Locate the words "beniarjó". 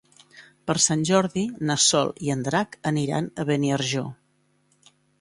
3.53-4.07